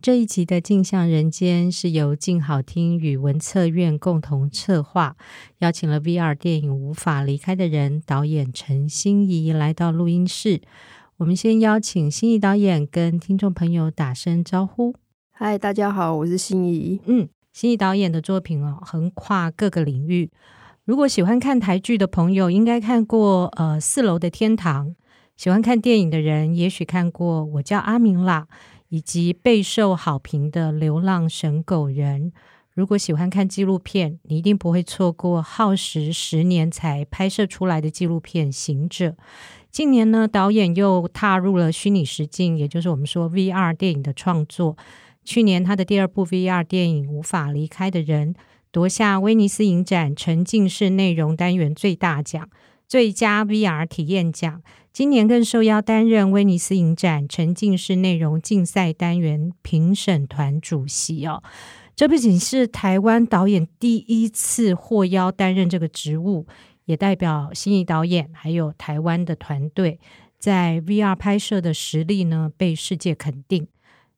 [0.00, 5.16] 这一集的《镜像人间》是由镜好听与文策院共同策划，
[5.58, 10.60] 邀请了 VR 电影《无法离开的人》导演陈欣怡来到录音室。
[11.16, 14.94] 我们先邀请心怡导演跟听众朋友打声招呼。
[15.32, 17.00] 嗨，大家好，我是欣怡。
[17.06, 17.28] 嗯。
[17.52, 20.30] 心怡导演的作品哦，横跨各个领域。
[20.84, 24.90] 如果喜欢看台剧的朋友，应该看过呃《四楼的天堂》；
[25.36, 28.46] 喜欢看电影的人，也许看过《我叫阿明啦》，
[28.88, 32.32] 以及备受好评的《流浪神狗人》。
[32.74, 39.10] 如果喜欢看纪录片，你一定不会错过耗时十年才拍摄出来的纪录片《行者》。
[39.70, 44.76] 近年呢，导演又踏入了虚拟实境，也就是我们说 VR 电影的创作。
[45.24, 48.32] 去年，他的第二部 VR 电影《无法离开的人》
[48.70, 52.48] 夺下威尼斯影展沉浸式内容单元最大奖、
[52.88, 54.62] 最佳 VR 体验奖。
[54.92, 61.42] 今年更受邀担任威尼斯影展沉浸式内容竞赛单元评审团主席哦。
[61.94, 66.46] 这不仅是台湾导演第一次获邀担任这个职务，
[66.86, 70.00] 也代表欣怡导演还有台湾的团队
[70.38, 73.68] 在 VR 拍摄的实力呢，被世界肯定。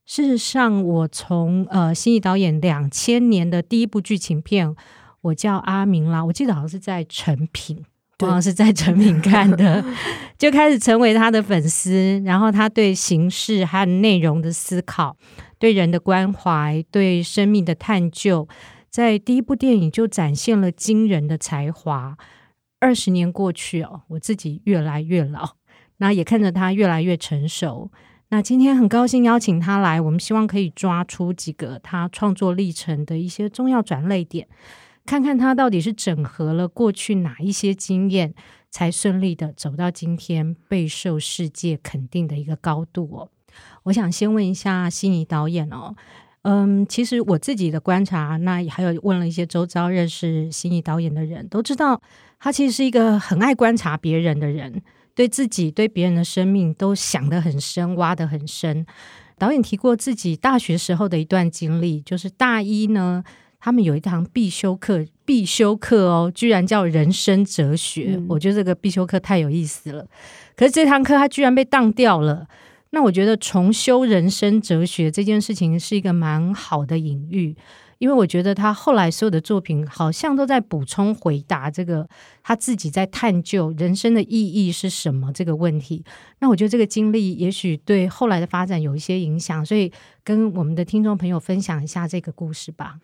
[0.07, 4.75] 事实上，我从呃欣怡导演两千年的第一部剧情片，
[5.21, 7.85] 我叫阿明啦，我记得好像是在成品，
[8.27, 9.85] 好像是在成品看的，
[10.39, 12.21] 就开始成为他的粉丝。
[12.25, 15.17] 然后他对形式和内容的思考，
[15.59, 18.49] 对人的关怀，对生命的探究，
[18.89, 22.17] 在第一部电影就展现了惊人的才华。
[22.79, 25.57] 二十年过去哦，我自己越来越老，
[25.99, 27.91] 那也看着他越来越成熟。
[28.31, 34.47] 那今天很高兴邀请他来，我们希望可以抓出几个他创作历程的一些重要转捩点，
[35.07, 38.35] 看看他到底是整合了过去哪一些经验，
[38.71, 43.29] 才顺利的走到今天备受世界肯定的一个高度哦。
[43.85, 45.95] 我想先问一下欣怡导演哦，
[46.43, 52.01] 嗯，其实我自己的观察，那还有问了一些周遭认识欣怡导演的人都知道，
[52.39, 54.83] 他其实是一个很爱观察别人的人。
[55.13, 58.87] 对自己、对别人的生命都想得很深，挖得很深。
[59.37, 63.23] 导演提过自己大学时候的一段经历，就是大一呢，
[63.61, 68.15] 他们有一堂必修课，必修课哦，居然叫人生哲学。
[68.17, 68.27] 嗯。
[68.31, 70.07] 我觉得这个必修课太有意思了。
[70.57, 72.47] 可是这堂课他居然被当掉了。
[72.91, 77.55] 那我觉得重修人生哲学这件事情是一个蛮好的隐喻。
[77.99, 82.09] 因为我觉得他后来所有的作品好像都在补充回答这个
[82.43, 86.03] 他自己在探究人生的意义是什么这个问题。
[86.39, 89.93] 那我觉得这个经历也许对后来的发展有一些影响，所以
[90.25, 92.97] 跟我们的听众朋友分享一下这个故事吧。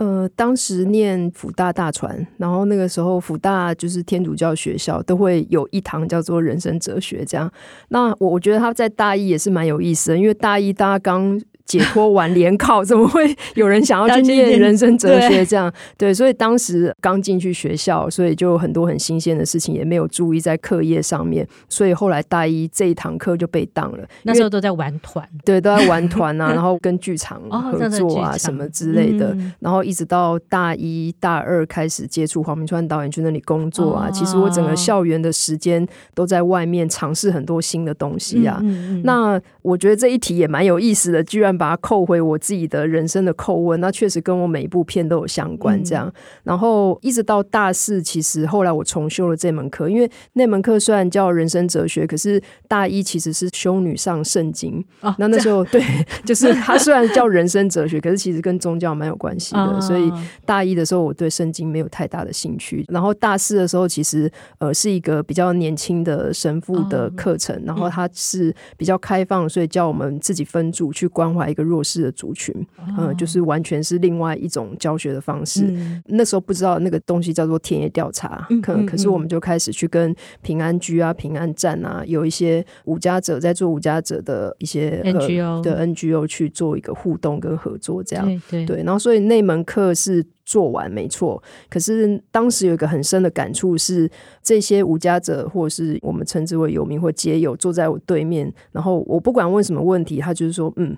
[0.00, 7.52] 呃，当时念辅大大传，然后那个时候辅大就是天主教学校，都会有一堂叫做人生哲学这样。
[7.88, 11.40] 那我我觉得他在大一也是蛮有意思的，因为大一大家刚。
[11.70, 15.46] 解脱完联考，怎么会有人想要去念人生哲学？
[15.46, 24.04] 这样对，所以当时刚进去学校，所以就有很多很新鲜的事情，也没有注意在课业上面，所以后来大一这一堂课就被当了。
[24.24, 34.10] 那时候都在玩团，对，都在玩团啊， 然后跟剧场合作啊什么之类的，然后一直到大一大二开始接触黄明川导演去那里工作啊。
[34.10, 38.60] 其实我整个校园的时间都在外面尝试很多新的东西啊。
[39.04, 41.56] 那我觉得这一题也蛮有意思的，居然。
[41.60, 45.78] 把它扣回我自己的人生的叩问，那确实跟我每一部片都有相关。
[45.84, 46.10] 这样，
[46.42, 54.82] 然后一直到大四，其实后来我重修了这门课，因为那门课虽然叫人生哲学，可是大一其实是修女上圣经。
[55.18, 55.84] 那那时候对，
[56.24, 59.78] 就是它虽然叫人生哲学，可是其实跟宗教蛮有关系的。
[59.82, 60.10] 所以
[60.46, 62.86] 大一的时候，我对圣经没有太大的兴趣。
[62.88, 71.49] 然后大四的时候，其实呃是一个比较年轻的神父的课程，然后他是比较开放，所以叫我们自己分组去关怀。
[71.50, 72.54] 一个弱势的族群，
[72.98, 75.64] 嗯，就是完全是另外一种教学的方式。
[75.66, 88.82] 嗯、那时候不知道那个东西叫做田野调查，可、嗯、可是我们就开始去跟平安居啊、平安站啊，有一些无家者在做无家者的一些 NGO 的 NGO 去做一个互动跟合作，这样对。
[88.82, 94.10] 然后所以那门课是做完没错，可是当时有一个很深的感触是，
[94.42, 100.96] 这些无家者或者是我们称之为游民或街友坐在我对面，然后我不管问什么问题，他就是说嗯。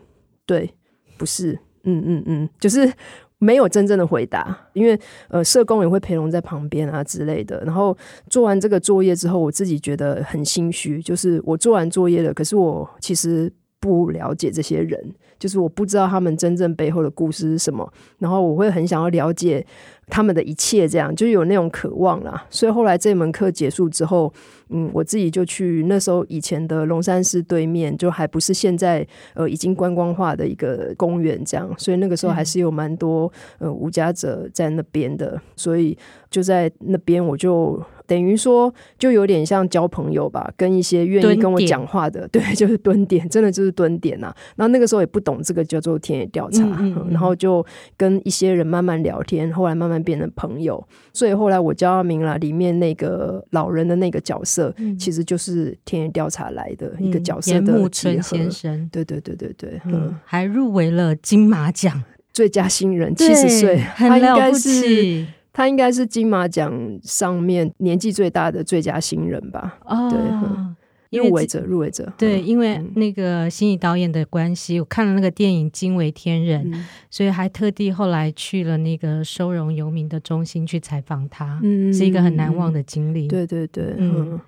[0.52, 0.70] 对，
[1.16, 2.92] 不是，嗯嗯嗯，就是
[3.38, 7.64] 没有真正的回答，因为呃，社工也会陪同在旁边啊之类的。
[7.64, 7.96] 然后
[8.28, 13.50] 做完这个作业之后，我自己觉得很心虚，就是我做完作业了，可是我其实
[13.80, 19.66] 不了解这些人，就是我不知道他们真正背后的故事是什么，然后我会很想要了解。
[20.08, 22.44] 他们的一切，这样就有那种渴望啦。
[22.50, 24.30] 所以后来这门课结束之后，
[24.68, 31.72] 嗯，我自己就去那时候以前的龙山寺对面，就还不是现在呃已经观光化的一个公园这样。
[31.78, 35.96] 所以那个时候还是有蛮多呃无家者在那边的，所以
[36.32, 37.80] 就在那边我就。
[38.04, 44.36] 等于说，就有点像交朋友吧，跟一些愿意跟我讲话的，对， 就是蹲点，真的就是蹲点呐、啊。
[44.56, 47.64] 然后那个时候也不懂这个叫做田野调查，嗯 嗯嗯，然后就
[47.96, 50.84] 跟一些人慢慢聊天，后来慢慢变成朋友。
[51.14, 57.72] 所以后来我叫阿明了，里面那个老人的那个角色，嗯、其实就是田野调查来的一个角色的。
[57.72, 65.26] 木村先生，对对对对对，嗯，还入围了金马奖最佳新人，七十岁，很了不起。
[65.52, 66.72] 他应该是金马奖
[67.02, 69.78] 上面年纪最大的最佳新人吧？
[69.84, 72.10] 哦，对，入围者，入围者。
[72.16, 83.28] 对，因为那个心仪导演的关系，我看了那个电影《惊为天人》，嗯，所以还特地后来去了那个收容游民的中心去采访他，嗯，是一个很难忘的经历。
[83.28, 84.40] 对对对，嗯，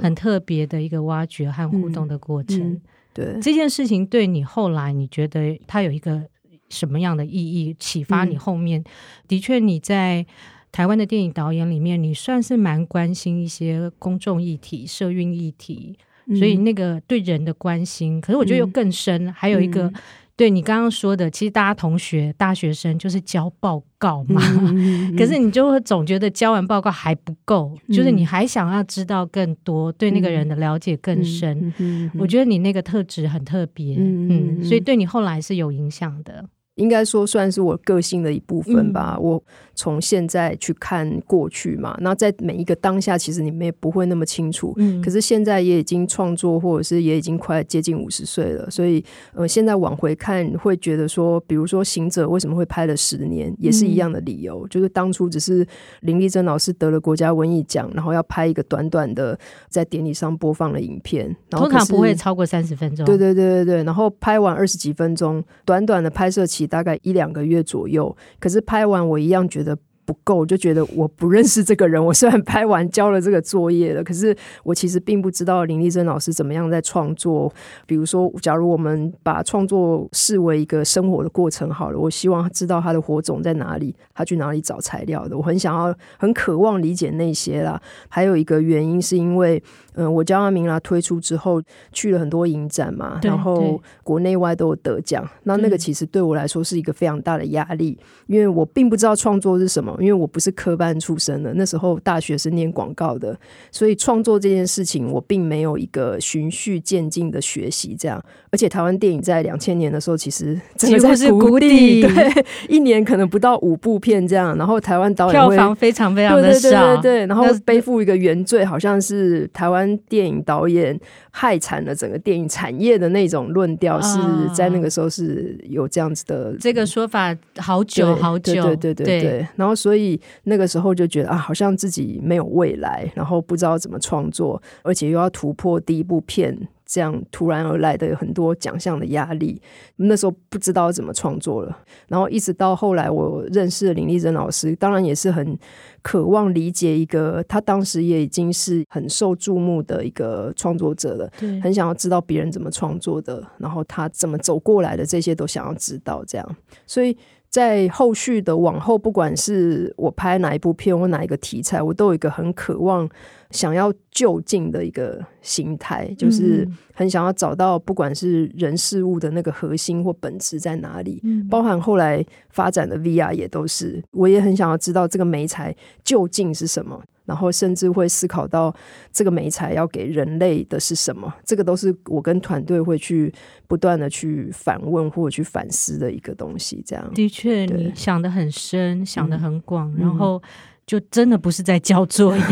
[0.00, 2.80] 很特别的一个挖掘和互动的过程。
[3.12, 6.22] 对，这件事情对你后来你觉得它有一个
[6.72, 7.76] 什么样的意义？
[7.78, 8.84] 启发你后面，嗯，
[9.28, 10.26] 的确你在。
[10.72, 19.26] 台湾的电影导演里面，你算是蛮关心一些公众议题、社运议题，嗯、所以那个对人的关心，可是我觉得又更深。
[19.26, 19.94] 嗯、还有一个，嗯、
[20.34, 24.40] 对你刚刚说的，其实大家同学、大学生就是交报告嘛，
[24.72, 31.70] 嗯、 可是你就会总觉得交完报告还不够，嗯、就是你还想要知道更多，对那个人的了解更深。
[32.18, 36.48] 我觉得你那个特质很特别，嗯，嗯，所以对你后来是有影响的。
[36.76, 39.16] 应该说算是我个性的一部分吧。
[39.18, 39.42] 嗯、我
[39.74, 44.72] 从现在去看过去嘛，那在每一个当下，其实你们也不会那么清楚。
[44.76, 49.04] 嗯、可是现在也已经创作，或者是也已经快接近五十岁了，所以
[49.34, 55.66] 呃，现在往回看，会觉得说，比如说《行者》为什么会拍了十年，也是一样的理由，嗯、就是当初只是
[56.00, 59.38] 林丽珍老师得了国家文艺奖，然后要拍一个短短的
[59.68, 63.04] 在典礼上播放的影片，然后通常不会超过三十分钟。
[63.04, 66.62] 对对对对对，然后拍完二十几分钟，短短的拍摄期。
[66.66, 69.71] 大概一两个月左右，可是拍完我一样觉得。
[70.04, 72.04] 不够，就觉得我不认识这个人。
[72.04, 77.52] 我虽然拍完交了这个作业了，可是我其实并不知道林立珍老师怎么样在创作。
[77.86, 85.36] 比如说，假如我们把创作视为一个生活的过程好了，我希望知道他的火种在哪里，他去哪里找材料的。
[85.36, 87.80] 我很想要，很渴望理解那些啦。
[88.08, 89.62] 还有一个原因是因为，
[89.94, 91.62] 嗯、呃，我叫阿明啦推出之后
[91.92, 95.28] 去了很多影展嘛，然后国内外都有得奖。
[95.44, 99.96] 那那个其实对我来说是一个非常大的压力，因为我并不知道创作是什么。
[100.00, 103.38] 因为我不是科班出身的，那时候大学是念广告的，
[103.70, 107.94] 所以创作这件事情我并没有一个循序渐进的学习。
[107.94, 120.98] 这样，而且台湾电影在两千年的时候其实 真的是谷底，对，一年可能不到五部片这样，然后台湾导演票房非常非常的少，对对对对对，然后背负一个原罪，好像是台湾电影导演
[121.30, 124.18] 害惨了整个电影产业的那种论调，是
[124.54, 129.20] 在那个时候是有这样子的这个说法，好久好久，对对对对。
[129.20, 129.72] 对，然后。
[129.82, 136.56] 所以那个时候就觉得啊，好像自己没有未来，然后不知道怎么创作，而且又要突破第一部片，
[136.92, 139.58] 这样突然而来的有很多奖项的压力。
[139.96, 145.58] 那时候不知道怎么创作了，然后一直到后来我认识了林丽珍老师，当然也是很
[146.02, 151.32] 渴望理解一个他当时也已经是很受注目的一个创作者了，
[151.62, 156.22] 很想要知道别人怎么创作的，然后他怎么走过来的，这些都想要知道。
[156.26, 156.56] 这样，
[156.86, 157.16] 所以。
[157.52, 163.06] 在后续的往后，不管是我拍哪一部片或哪一个题材，我都有一个很渴望
[163.50, 171.22] 想要就近的一个心态，就是很想要找到不管是人事物的那个核心或本质在哪里。
[171.50, 177.02] 包含后来发展的 VR 也都是，我也很想要知道这个媒材究竟是什么。
[177.32, 178.74] 然后甚至会思考到
[179.10, 183.32] 这个美材要给人类的是什么，这个都是我跟团队会去
[183.66, 186.82] 不断的去反问或者去反思的一个东西。
[186.86, 190.42] 这样的确，你想的很深，想的很广，嗯、然后
[190.86, 192.42] 就真的不是在交作业，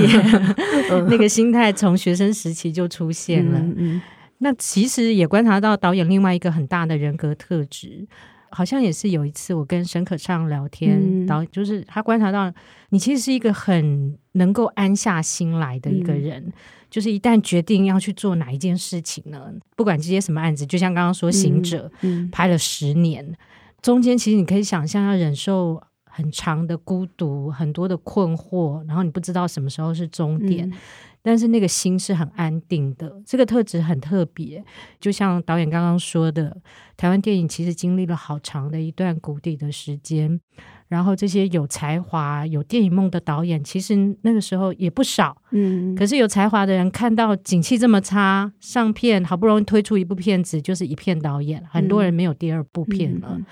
[0.90, 3.58] 嗯、 那个心态从学生时期就出现了。
[3.58, 4.02] 嗯嗯、
[4.38, 8.08] 那其实也观察到导演另外一个很大的人格特质。
[8.50, 12.52] 好像也是有一次，我跟沈可畅聊天，导、嗯、就是他观察到
[12.90, 16.52] 你其实是一个很能够安下心来的一个人，嗯、
[16.90, 21.90] 就是一旦决定要去做哪一件事情呢，不管这些什么案子，就像刚刚说行者、
[22.33, 23.37] 拍了十年，
[23.80, 30.69] 中间其实你可以想象要忍受很长的孤独，很多的困惑，然后你不知道什么时候是终点。
[30.69, 30.73] 嗯
[31.22, 34.64] 但是那个心是很安定的，这个特质很特别。
[34.98, 36.56] 就像导演刚刚说的，
[36.96, 40.40] 台湾电影其实经历了好长的一段谷底的时间，
[40.88, 45.36] 然后这些有才华、有电影梦的导演，其实那个时候也不少。
[45.50, 53.46] 嗯，可是有才华的人看到景气这么差，上片好不容易推出一部片子，就是一片导演，很多人没有第二部片了，嗯、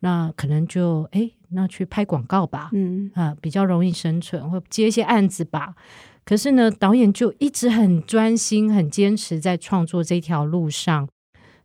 [0.00, 5.74] 那可能就哎，那去拍广告吧，嗯啊，比较容易生存，或接一些案子吧。
[6.24, 11.08] 可是呢，导演就一直很专心、很坚持在创作这条路上，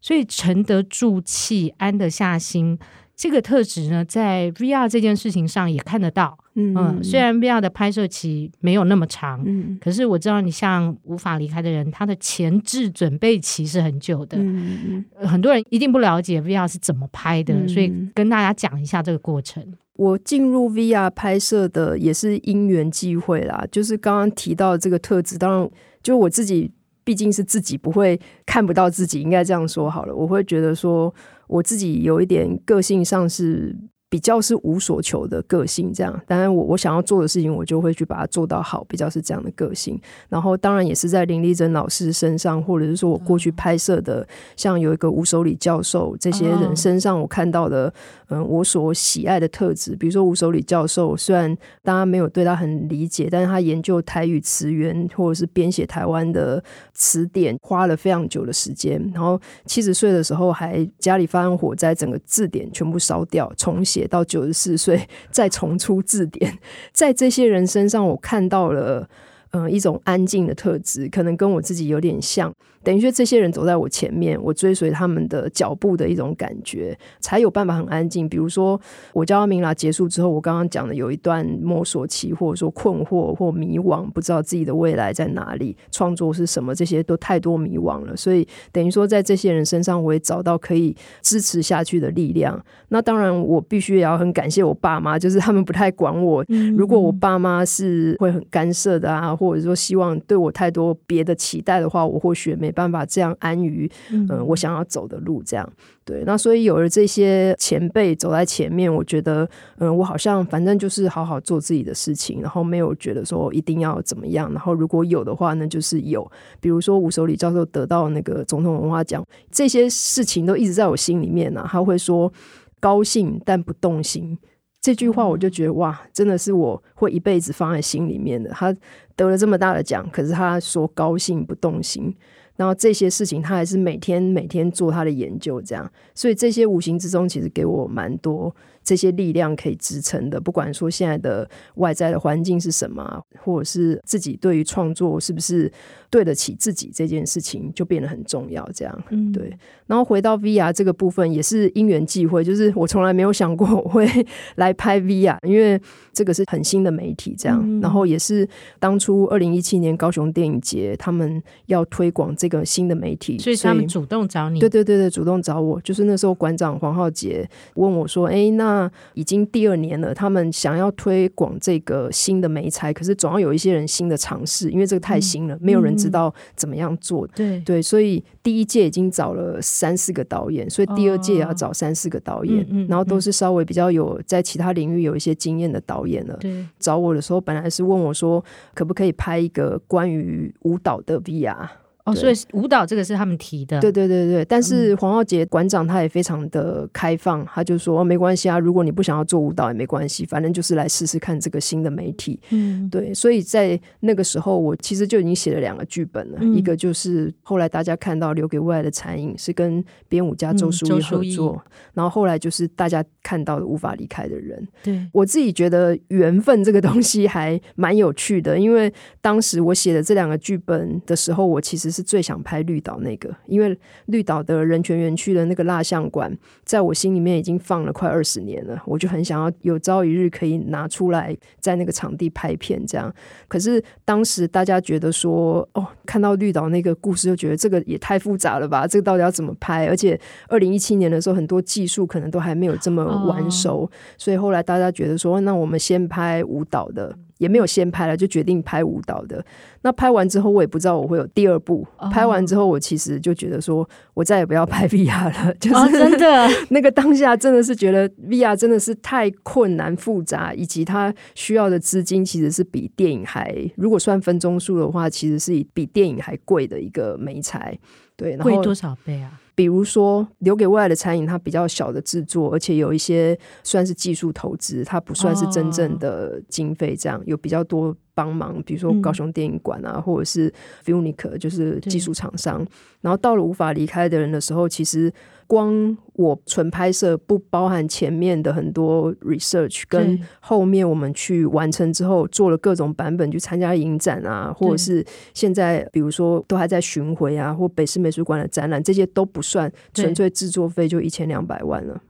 [0.01, 2.79] 所以沉得住气、安得下心，
[3.17, 6.38] 这个特质呢，在 VR 这件事情上也看得到。
[6.53, 14.38] 嗯，嗯，虽然 VR 的拍摄期没有那么长，嗯，可是我知道你像无法离开的人，他的前置准备期是很久的。
[14.39, 19.65] 嗯，很多人一定不了解 VR 是怎么拍的，嗯，所以跟大家讲一下这个过程。
[19.95, 25.69] 我进入 VR 拍摄的也是因缘际会啦，就是刚刚提到这个特质，当然
[26.03, 26.71] 就我自己
[27.03, 31.12] 毕竟是自己不会看不到自己，应该这样说好了，我会觉得说
[31.47, 33.75] 我自己有一点个性上是。
[34.09, 36.17] 比较是无所求的个性，这样。
[36.25, 39.99] 当然，我我想要做的事情，我就会去把它做到好，比较是这样的个性。
[40.29, 47.93] 然后，当然也是在林丽珍老师身上，或者是说我过去拍摄的，像有一个吴守礼教授这些人身上，我看到的，
[48.29, 49.93] 嗯，我所喜爱的特质。
[49.97, 58.97] 比如说吴守礼教授，虽然大家没有对他很理解，但是他研究台语词源或者是编写台湾的词典，花了非常久的时间。
[59.13, 63.96] 然后七十岁的时候，还家里发生火灾，整个字典全部烧掉，重写。
[63.97, 66.59] 写到九十四岁再重出字典，
[66.93, 69.09] 在这些人身上，我看到了，
[69.51, 72.53] 嗯、一种安静的特质，可能跟我自己有点像。
[72.84, 78.27] 等于说，这些人走在我前面，我追随他们的脚步的一种感觉，才有办法很安静。
[78.29, 78.79] 比如说，
[79.13, 88.15] 我叫阿明啦，结束之后，我刚刚讲的有一段摸索期，或者说困惑或迷惘，不知道自己的未来在哪里，创作是什么，这些都太多迷惘了。
[88.15, 92.63] 所以，等于说，在这些人身上，我也找到可以支持下去的力量。
[92.89, 96.46] 那当然，我必须也要很感谢我爸妈，就是他们不太管我。
[96.77, 105.67] 如果我爸妈是会很干涉的啊，或者说希望对我太多别的期待的话，我或许没办法这样安于嗯、呃，我想要走的路这样。
[106.05, 109.47] 对，那所以有了这些前辈走在前面，我觉得
[109.77, 114.50] 嗯，我好像反正就是好好做自己的事情，然后没有觉得说一定要怎么样。
[114.53, 116.29] 然后如果有的话呢，就是有。
[116.62, 119.21] 比如说吴守礼教授得到那个总统文化奖，
[119.51, 121.69] 这些事情都一直在我心里面呢、啊。
[121.69, 122.31] 他会说
[122.79, 124.38] 高兴但不动心，
[124.79, 128.50] 这句话我就觉得哇，真的是我会一辈子放在心里面的。
[128.51, 128.74] 他。
[129.17, 132.15] 得了这么大的奖，可是他说高兴不动心，
[132.57, 138.53] 然后这些事情他还是每天每天做他的研究，这样，所以这些无形之中其实给我蛮多。
[138.83, 145.69] 这些力量可以支撑的，不管说现在的外在的环境是什么，或者是自己对于创作是不是
[146.09, 148.67] 对得起自己这件事情，就变得很重要。
[148.73, 149.51] 这样，嗯，对。
[149.85, 154.07] 然后回到 VR 这个部分，也是因缘际会，就是我从来没有想过我会
[154.55, 155.79] 来拍 VR，因为
[156.11, 157.61] 这个是很新的媒体，这样。
[157.63, 158.47] 嗯、然后也是
[158.79, 164.59] 当初二零一七年高雄电影节，他们要推广这个新的媒体，所以他们主动找你。
[164.59, 177.27] 对对对对，主动找我，就是那时候馆长黄浩杰问我说：“哎，那。”已经第二年了，他们想要推广这个新的媒材，可是总要有一些人新的尝试，因为这个太新了，嗯、没有人知道怎么样做。
[177.35, 186.37] 对对，所以第一届已经找了三四个导演，所以第二届也要找三四个导演，哦、然后都是稍微比较有在其他领域有一些经验的导演了。
[186.37, 191.67] 对，找我的时候本来是问我说，可不可以拍一个关于舞蹈的 VR。
[192.07, 194.45] 哦，所以舞蹈这个是他们提的，对对对对。
[194.45, 202.39] 但是黄浩杰馆长他也非常的开放，他就说没关系啊，如果你不想要做舞蹈也没关系，反正就是来试试看这个新的媒体。
[202.51, 203.13] 嗯，对。
[203.13, 214.65] 所以在那个时候，我其实就已经写了两个剧本了，嗯、一个就是后来大家看到留给未来的残影，是跟编舞家周淑怡合作，嗯、然后后来就是大家看到的无法离开的人。
[214.81, 221.96] 对，我自己觉得缘分这个东西还蛮有趣的，因为当时我写的这两个剧本的时候，我其实。
[221.97, 223.75] 是最想拍绿岛那个，因为
[224.05, 226.31] 绿岛的人权园区的那个蜡像馆，
[226.63, 233.11] 在我心里面已经放了快二十年了，我就很想要有朝一日可以拿出来在那个场地拍片这样。
[233.47, 238.85] 可是当时大家觉得说，哦，看到绿岛那个故事，就觉得这个也太复杂了吧？
[238.85, 239.87] 这个到底要怎么拍？
[239.87, 243.89] 而且二零一七年的时候，很多技术可能都还没有这么完熟，
[244.19, 247.17] 所以后来大家觉得说，那我们先拍舞蹈的。
[247.38, 249.44] 也没有先拍了，就决定拍舞蹈的。
[249.82, 251.88] 那拍完之后，我也不知道我会有第二部。
[251.98, 252.12] Oh.
[252.12, 255.53] 拍完之后，我其实就觉得说，我再也不要拍 VR 了。
[255.56, 267.77] 就是、oh, 真的， 那个当下真的是觉得 VR 真的是太困难复杂，以及它需要的资金其实是比电影还，如果算分钟数的话，其实是比电影还贵的一个媒材。
[268.15, 269.39] 对，然后贵多少倍啊？
[269.57, 280.53] 比如说，留给未来的餐饮，它比较小的制作，而且有一些算是技术投资，它不算是真正的经费，这样、哦、有比较多帮忙，比如说高雄电影馆啊，嗯、或者是
[280.85, 282.63] Filmic 就是技术厂商。
[283.01, 285.11] 然后到了无法离开的人的时候，其实。
[285.47, 302.01] 光我纯拍摄不包含前面的很多 research，跟后面我们去完成之后做了各种版本去参加影展啊，或者是现在比如说都还在巡回啊，或北市美术馆的展览，这些都不算，纯粹制作费就一千两百万了。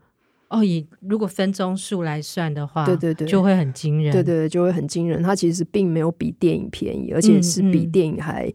[0.50, 4.14] 哦，以如果分钟数来算的话，对对对，就会很惊人。
[4.14, 5.22] 对对对，就会很惊人。
[5.22, 8.52] 它其实并没有比电影便宜，而且是比电影还。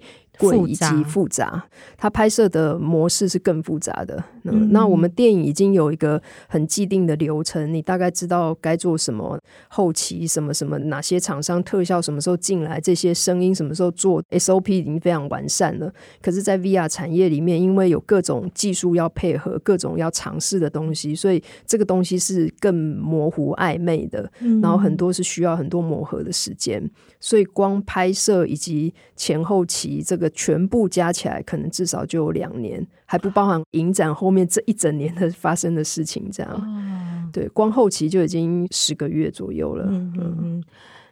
[0.48, 1.64] 贵以及复杂，
[1.96, 4.22] 它拍摄的模式是更复杂的。
[4.44, 15.92] 嗯，那我们电影已经有一个很既定的流程，你大概知道该做什么，后期什么什么，哪些厂商特效什么时候进来，这些声音什么时候做，SOP 已经非常完善了。
[16.20, 24.28] 可是，在 VR 产业里面，因为有各种技术要配合，各种要尝试的东西，所以这个东西是更模糊暧昧的。
[24.60, 26.82] 然后很多是需要很多磨合的时间，
[27.20, 30.31] 所以光拍摄以及前后期这个。
[30.34, 36.30] 全部加起来，可能至少就有两年，还不包含影展后面这一整年的发生的事情。
[36.30, 39.86] 这样，哦、对，光后期就已经十个月左右了。
[39.88, 40.64] 嗯嗯嗯。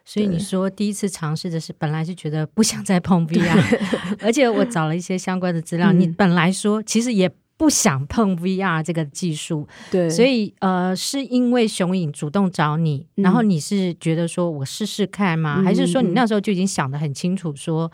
[0.04, 3.78] 所以你说第一次尝试的是，本来是觉得不想再碰 VR，
[4.20, 9.68] 而且我找了一些相关的资料，嗯、你本来说其实也不想碰 VR 这个技术。
[9.90, 15.56] 对，所以呃，是因为雄影主动找你，然后你是觉得说我试试看吗？
[15.58, 17.92] 嗯、还是说你那时候就已经想得很清楚说？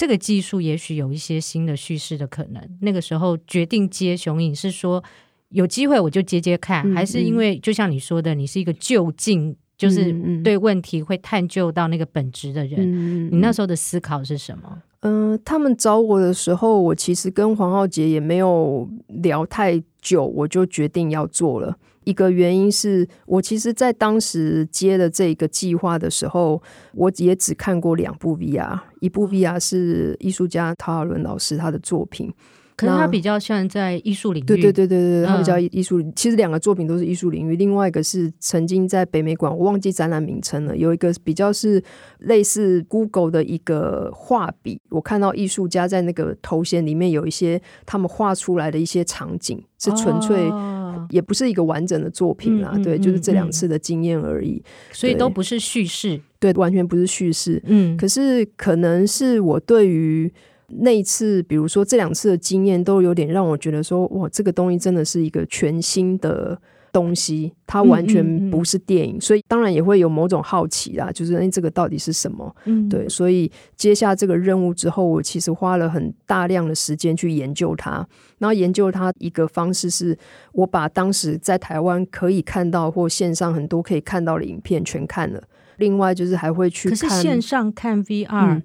[0.00, 2.78] 这个技术也许有一些新的叙事的可能。
[2.80, 5.04] 那个时候决定接雄影是说
[5.50, 10.10] 有机会我就接接看，嗯、还是因为就像你说的，你是一个就近就是
[10.42, 12.78] 对问题会探究到那个本质的人。
[12.80, 14.82] 嗯、你那时候的思考是什么？
[15.00, 21.76] 嗯、呃，他们找我的时候，我其实跟黄浩杰也没有聊太久，我就决定要做了。
[22.04, 26.62] 一个原因是我其实，在当时接的这个计划的时候，
[26.94, 32.32] 我也只看过两部 VR，一部 VR 是艺术家陶尔伦老师他的作品。
[32.76, 36.00] 可是他比较像在艺术领域，对对对对对，他比较艺术。
[36.00, 40.74] 嗯、其实两个作品都是艺术领域，另外一个是曾经在北美馆，我忘记展览名称了。
[40.74, 41.82] 有一个比较是
[42.20, 50.79] 类似 Google 的一个画笔，我看到艺术家在那个头衔里面有一些他们画出来的一些场景，是纯粹、哦、
[51.10, 52.76] 也不是一个完整的作品啦。
[52.82, 57.62] 对，就是这两次的经验而已，所以都不是叙事，对，完全不是叙事。
[57.66, 60.32] 嗯，可是可能是我对于。
[60.72, 66.56] 那一次，比如说这两次的经验，都有点让我觉得说，哇，这个东西真的是一个全新的
[66.92, 72.54] 东西，它完全不是电影，嗯嗯嗯，所以当然也会有某种好奇啦，就是哎，这个到底是什么？
[72.64, 78.06] 嗯，对，所以接下这个任务之后，我其实花了很大量的时间去研究它。
[78.38, 80.16] 然后研究它一个方式是，
[80.52, 85.42] 我把当时在台湾可以看到或线上很多可以看到的影片全看了。
[85.76, 88.28] 另外就是还会去看，可是线上看 VR。
[88.30, 88.62] 嗯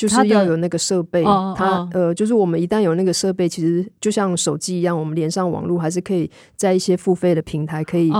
[0.00, 8.10] 就是要有那个设备，它呃，就是我们一旦有那个设备，其实就像手机一样，我们连上网络，还是可以在一些付费的平台可以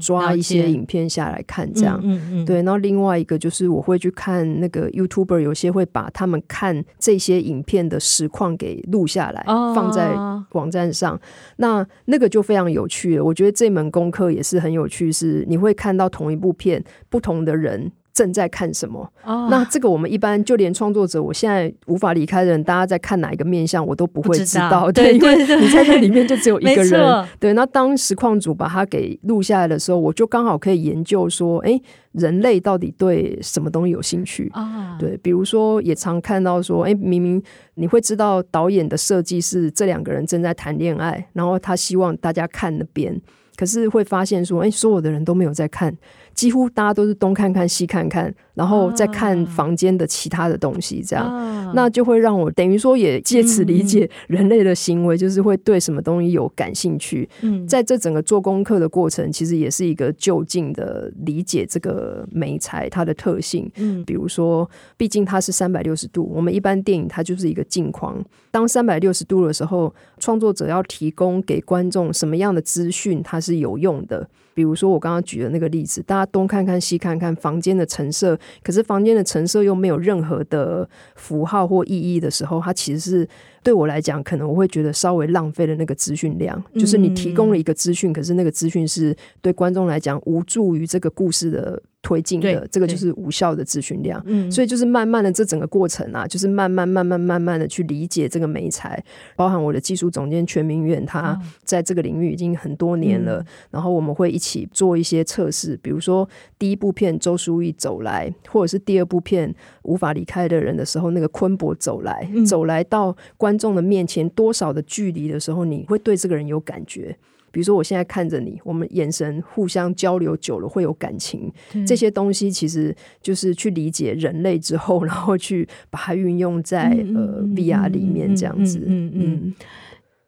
[0.00, 2.00] 抓一些影片下来看，这样。
[2.02, 2.44] 嗯嗯。
[2.44, 10.10] 对，然后另外一个就是我会去看那个 YouTuber，有些会把他们看这些影片的实况给录下来，放在
[10.54, 11.20] 网站上。
[11.58, 13.24] 那那个就非常有趣了。
[13.24, 17.92] 我觉得这门功课也是很有趣，是你会看到同一部片，不同的人。
[18.18, 19.48] 正在看什么？Oh.
[19.48, 24.90] 那这个我们一般就连创作者，我现在无法离开的人，大家在看哪一个面相，我都不会知道。
[24.90, 27.28] 对，因为你在这里面就只有一个人。
[27.38, 34.64] 对，那当实况组把它给录下来的时候，我就刚好可以研究说，哎，人类到底对什么东西有兴趣？Oh.
[34.98, 37.40] 对，比如说也常看到说，哎，明明
[37.74, 43.16] 你会知道导演的设计是这两个人正在谈恋爱，然后他希望大家看那边，
[43.54, 45.96] 可是会发现说，哎，所有的人都没有在看。
[46.38, 57.28] 几乎大家都是东看看西看看，然后再看房间的其他的东西，这样，啊、那就会让我等于说也借此理解人类的行为，就是会对什么东西有感兴趣。
[57.40, 63.68] 嗯，在这整个做功课的过程，其实也是一个就近的理解这个美材它的特性。
[63.74, 68.24] 嗯，比如说，毕竟它是三百六十度，我们一般电影它就是一个镜框。
[68.52, 74.28] 当三百六十度的时候，创作者要提供给观众什么样的资讯，它是有用的。
[74.58, 83.28] 比如说我刚刚举的那个例子，大家东看看西看看房间的陈设，可是房间的陈设又没有任何的符号或意义的时候，它其实是
[83.68, 86.64] 对我来讲，可能我会觉得稍微浪费了那个资讯量。
[86.76, 91.82] 就是你提供了一个资讯，可是那个资讯是对观众来讲无助于这个故事的。
[92.00, 99.02] 推进的这个就是无效的资讯量，所以就是慢慢的这整个过程啊，就是慢慢慢慢慢慢的去理解这个美材，
[99.34, 106.26] 包含我的技术总监全明远，他在这个领域已经很多年了，然后我们会一起做一些测试，比如说
[106.56, 109.52] 第一部片周书义走来，或者是第二部片
[109.88, 117.16] 无法离开的人的时候，那个昆博走来，走来到观众的面前多少的距离的时候，你会对这个人有感觉。
[117.50, 121.50] 比如说，我现在看着你，我们眼神互相交流久了会有感情。
[121.86, 128.84] 这些东西其实就是去理解人类之后，然后去把它运用在呃 VR 里面这样子。
[128.86, 129.54] 嗯嗯。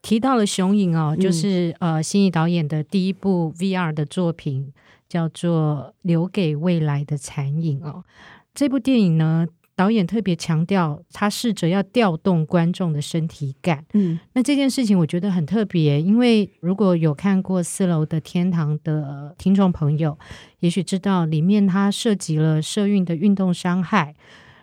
[0.01, 4.73] 提到了雄影哦，就是呃新义导演的第一部 VR 的作品，
[5.07, 8.03] 叫做《留给未来的残影》哦。
[8.61, 13.87] 这部电影呢，导演特别强调，他试着要调动观众的身体感。
[13.95, 20.19] 嗯，那这件事情我觉得很特别，因为如果有看过《四楼的天堂》的听众朋友，
[20.59, 24.15] 也许知道里面它涉及了社运的运动伤害。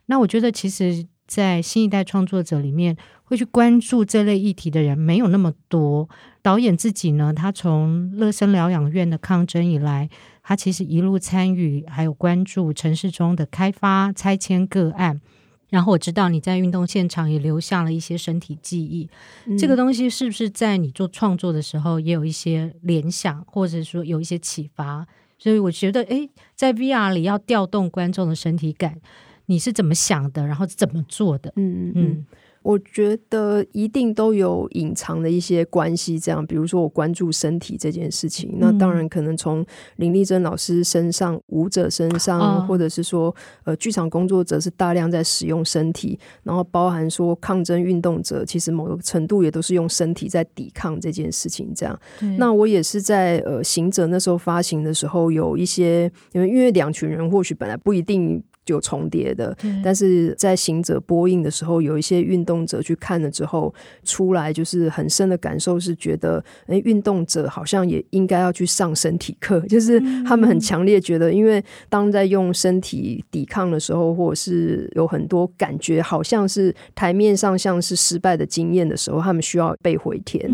[0.06, 6.08] 那我觉得，其实，在新一代创作者里面，会去关注这类议题的人没有那么多。
[6.44, 10.08] 导演自己呢，他从乐生疗养院的抗争以来。
[10.48, 15.20] 他其实一路参与，还有关注城市中的开发拆迁个案。
[15.68, 19.10] 然后我知道你在运动现场也留下了一些身体记忆。
[19.46, 25.06] 嗯、这个东西是不是在你做创作的时候也有一些联想，或者说有一些启发？
[25.38, 29.02] 所以我觉得，诶，在 VR 里要调动观众的身体感，
[29.48, 30.48] 你是怎么想的？
[30.48, 31.52] 然后怎么做的？
[31.58, 31.94] 嗯嗯。
[31.96, 32.26] 嗯
[32.68, 51.98] 我觉得一定都有隐藏的一些关系，这样，比如说我关注身体这件事情，那当然可能从林丽珍老师身上、舞者身上，或者是说呃剧场工作者是大量在使用身体，然后包含说抗争运动者，其实某个程度也都是用身体在抵抗这件事情，这样。
[52.38, 58.44] 那我也是在呃行者那时候发行的时候，有一些因为因为两群人或许本来不一定。
[58.68, 80.46] 就重叠的，但是在行者播映的时候，有一些运动者去看了之后，出来就是很深的感受，是觉得，哎，运动者好像也应该要去上身体课， 就是他们很强烈觉得，因为当在用身体抵抗的时候，或者是有很多感觉，好像是台面上像是失败的经验的时候，他们需要被回填，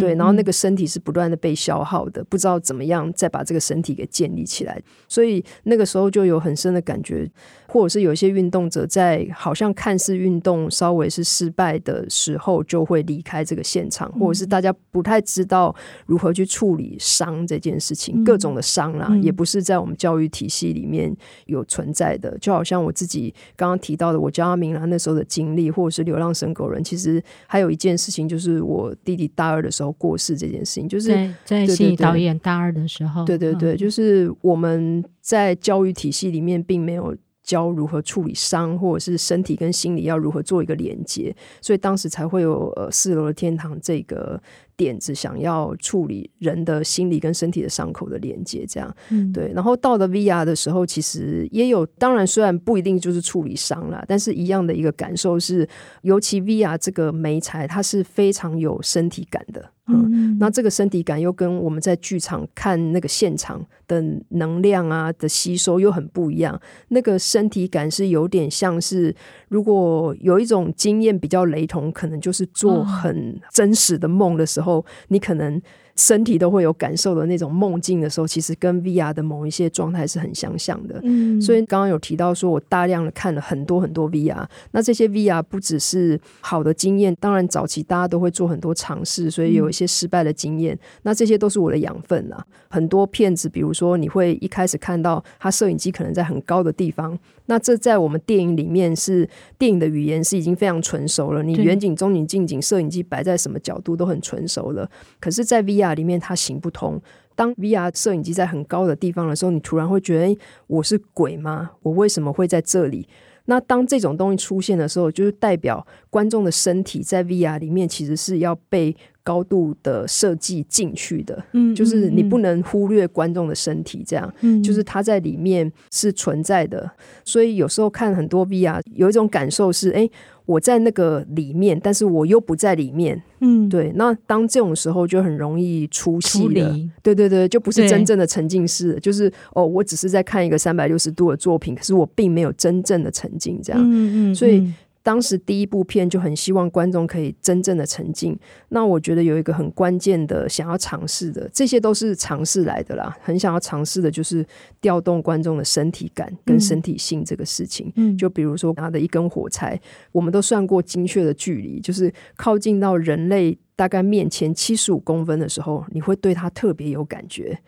[0.00, 7.30] 对，然后那个身体是不断的被消耗的，不知道怎么样再把这个身体给建立起来，所以那个时候就有很深的感觉。
[7.70, 15.72] 或者是有一些运动者在好像看似运动稍微是失败的时候，就会离开这个现场，或者是大家不太知道
[16.04, 22.36] 如何去处理伤这件事情，各种的伤啦，也不是在我们教育体系里面有存在的。
[22.38, 37.16] 就好像我自己刚刚提到的，我教阿明兰那时候的经历，或者是流浪神狗人，其实还有一件事情，就是我弟弟大二的时候过世这件事情，就是在新导演大二的时候，对对对，就是我们在教育体系里面并没有。
[37.50, 44.40] 教如何处理伤，或者是身体跟心理要如何做一个连接，所以当时才会有呃四楼的天堂这个
[44.80, 49.52] 点子，想要处理人的心理跟身体的伤口的连接，这样，嗯、对。
[49.54, 55.68] 然后到了 VR 的时候，其实也有，当然虽然不一定就是处理伤啦，但是一样的一个感受是，
[56.00, 59.70] 尤其 VR 这个媒材，它是非常有身体感的。
[59.92, 66.58] 嗯，那这个身体感又跟我们在剧场看那个现场的能量啊的吸收又很不一样。
[66.90, 69.12] 那个身体感是有点像是，
[69.48, 74.69] 如果有一种经验比较雷同，可能就是做很真实的梦的时候，
[75.08, 75.60] 你可能。
[75.96, 80.98] 身体都会有感受的那种梦境的时候，其实跟 VR 的某一些状态是很相像的。
[81.02, 84.46] 嗯，所以刚刚有提到说，我大量的看了很多很多 VR。
[84.70, 90.78] 那这些 VR 不只是好的经验，当然早期大家都会做很多尝试，所以有一些失败的经验。
[91.02, 92.46] 那这些都是我的养分啊。
[92.70, 97.18] 很多片子，比如说你会一开始看到他摄影机可能在很高的地方。
[97.46, 99.28] 那这在我们电影里面是
[99.58, 104.88] 电影的语言是已经非常纯熟了，你远景、中景、近景，摄影机摆在什么角度都很纯熟了。
[105.18, 107.02] 可是，在 VR 里面它行不通。
[107.34, 111.72] 当 VR 摄影机在很高的地方的时候，你突然会觉得，诶，我是鬼吗？
[111.82, 113.08] 我为什么会在这里？
[113.46, 126.90] 那当这种东西出现的时候，就是代表观众的身体在 VR 里面其实是要被高度的设计进去的，嗯，就是你不能忽略观众的身体，这样，嗯，就是它在里面是存在的。
[127.24, 130.08] 所以有时候看很多 VR，有一种感受是，哎，
[130.46, 133.92] 我在那个里面，但是我又不在里面，嗯，对。
[133.94, 144.72] 那当这种时候就很容易出戏了，对对对，就不是真正的沉浸式，就是哦，我只是在看一个三百六十度的作品，可是我并没有真正的沉浸，这样，嗯嗯，所以。
[145.02, 148.38] 当时第一部片就很希望观众可以真正的沉浸。
[148.68, 153.16] 那我觉得有一个很关键的想要尝试的，这些都是尝试来的啦。
[153.22, 154.44] 很想要尝试的就是
[154.80, 157.90] 调动观众的身体感跟身体性这个事情。
[157.96, 159.80] 嗯，就比如说拿的一根火柴，
[160.12, 167.58] 我们都算过精确的距离，就是靠近到人类大概面前七十五公分的时候，你会对它特别有感觉，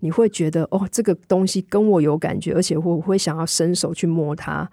[0.00, 4.68] 你会觉得哦，这个东西跟我有感觉，而且我会想要伸手去摸它。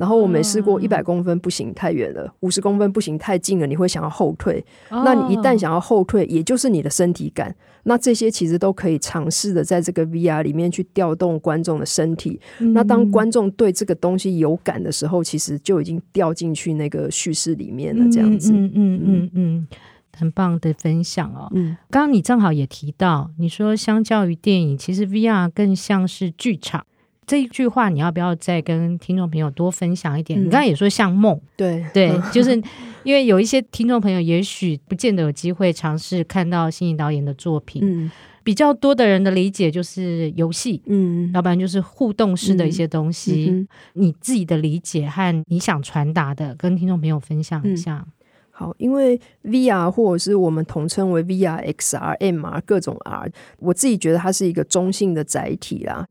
[0.00, 4.64] 然后我没试过一百公分不行，太远了；五十公分不行，太近了，你会想要后退。
[4.88, 7.54] 那你一旦想要后退，也就是你的身体感。
[7.82, 12.40] 那这些其实都可以尝试的，在这个 VR 里面去调动观众的身体。
[12.58, 18.10] 那当观众对这个东西有感的时候，其实就已经掉进去那个叙事里面了。
[18.10, 19.68] 这样子，嗯嗯嗯嗯，
[20.16, 21.52] 很棒的分享哦。
[21.54, 26.86] 嗯，刚刚你正好也提到，你说相较于电影，其实 VR 更像是剧场。
[27.30, 30.36] 这一句话你要不要再跟听众朋友多分享一点？
[30.36, 32.60] 嗯、你刚才也说像梦，对对， 就是
[33.04, 38.10] 因为有一些听众朋友也许不见得有机会尝试看到心仪导演的作品，嗯，
[38.42, 43.46] 比较多的人的理解就是游戏，嗯，要不然就是互动式的一些东西。
[43.48, 48.04] 嗯嗯、你自己的理解和你想传达的，跟听众朋友分享一下。
[48.04, 48.12] 嗯、
[48.50, 56.04] 好，因为 VR 或者是我们统称为 VR、XR、MR 各种 R，我自己觉得它是一个中性的载体啦。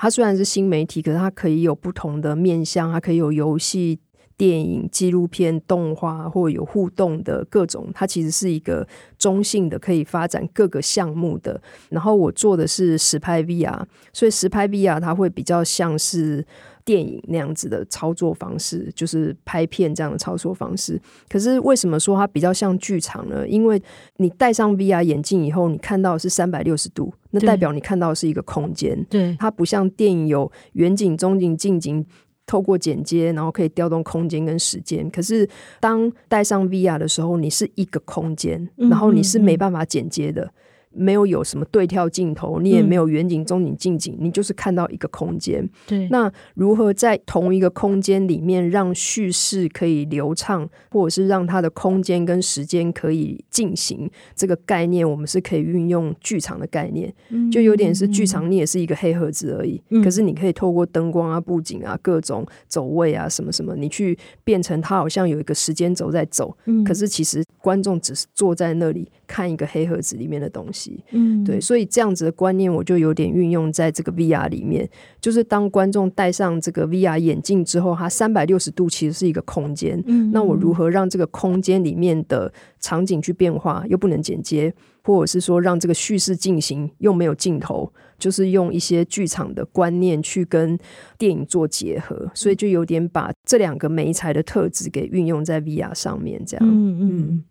[0.00, 3.98] 它虽然是新媒体，可是它可以有不同的面向，它可以有游戏、
[4.34, 7.90] 电影、纪录片、动画，或者有互动的各种。
[7.92, 11.60] 它其实是一个中性的，可以发展各个项目的。
[11.90, 13.84] 然后我做的是实拍 VR，
[14.14, 16.46] 所以实拍 VR 它会比较像是。
[16.84, 21.00] 电影那样子的操作方式，就是拍片这样的操作方式。
[21.28, 23.46] 可是为什么说它比较像剧场呢？
[23.46, 23.80] 因为
[24.16, 29.04] 你戴上 VR 眼镜以后，你看到的是三百六十度，那代表你看到的是一个空间。
[29.08, 32.04] 对，它不像电影有远景、中景、近景，
[32.46, 35.08] 透过剪接，然后可以调动空间跟时间。
[35.10, 40.42] 可是当戴上 VR 的时候，你是一个空间，然后你是没办法剪接的。
[40.42, 40.54] 嗯嗯嗯
[40.92, 45.68] 没有有什么对跳镜头，你也没有远景、中景、近景，你就是看到一个空间。
[45.86, 57.12] 对，那如何在同一个空间里面让叙事可以流畅，或者是让它的空间跟时间可以进行这个概念，我们是可以运用剧场的概念，
[57.52, 59.80] 就有点是剧场，你也是一个黑盒子而已。
[60.02, 66.56] 可是你可以透过灯光啊、布景啊、各种走位啊、什么什么，你去变成它好像有一个时间轴在走。
[66.84, 71.04] 可是其实观众只是坐在那里看一个黑盒子里面的东西。
[71.12, 74.90] 嗯，对，所以这样子的观念我就有点运用在这个 VR 里面，
[75.20, 80.02] 就是当观众戴上这个 VR 眼镜之后，它三百六十度其实是一个空间。
[80.08, 90.76] 嗯，那我如何让这个空间里面的场景去变化，又不能剪接，或者是说让这个叙事进行又没有镜头，就是用一些剧场的观念去跟
[91.16, 96.66] 电影做结合，所以就有点把这两个媒材的特质给运用在 VR 上面，这样。
[96.66, 97.02] 嗯嗯。
[97.28, 97.44] 嗯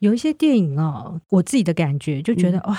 [0.00, 2.78] 有一些电影哦，我自己的感觉就觉得、嗯、哇，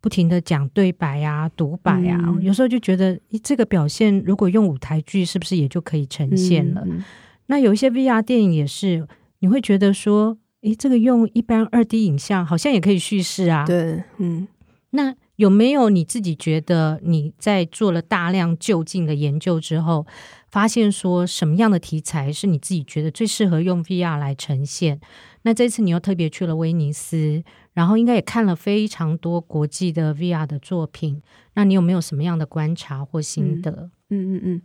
[0.00, 6.82] 不停的讲对白啊、独白啊，嗯、有时候就觉得这个表现如果用舞台剧是不是也就可以呈现了？
[6.86, 7.04] 嗯、
[7.46, 9.06] 那有一些 VR 电影也是，
[9.40, 13.64] 你会觉得说，诶，这个用一般二 D 影像好像也可以叙事啊。
[13.64, 14.48] 对，嗯，
[14.90, 20.04] 那有没有你自己觉得你在做了大量就近的研究之后，
[20.50, 25.00] 发现说什么样的题材是你自己觉得最适合用 VR 来呈现？
[25.42, 31.22] 那这次你又特别去了威尼斯，然后应该也看了非常多国际的 VR 的作品，
[31.54, 33.90] 那你有没有什么样的观察或心得？
[34.10, 34.40] 嗯嗯嗯。
[34.42, 34.62] 嗯